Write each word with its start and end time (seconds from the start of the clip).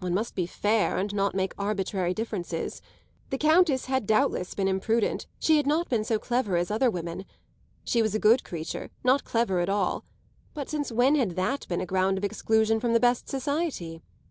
One 0.00 0.12
must 0.12 0.34
be 0.34 0.44
fair 0.46 0.98
and 0.98 1.14
not 1.14 1.34
make 1.34 1.54
arbitrary 1.58 2.12
differences: 2.12 2.82
the 3.30 3.38
Countess 3.38 3.86
had 3.86 4.06
doubtless 4.06 4.52
been 4.52 4.68
imprudent, 4.68 5.26
she 5.38 5.56
had 5.56 5.66
not 5.66 5.88
been 5.88 6.04
so 6.04 6.18
clever 6.18 6.58
as 6.58 6.70
other 6.70 6.90
women. 6.90 7.24
She 7.82 8.02
was 8.02 8.14
a 8.14 8.18
good 8.18 8.44
creature, 8.44 8.90
not 9.02 9.24
clever 9.24 9.58
at 9.60 9.70
all; 9.70 10.04
but 10.52 10.68
since 10.68 10.92
when 10.92 11.14
had 11.14 11.30
that 11.30 11.66
been 11.66 11.80
a 11.80 11.86
ground 11.86 12.18
of 12.18 12.24
exclusion 12.24 12.78
from 12.78 12.92
the 12.92 13.00
best 13.00 13.26
society? 13.30 14.02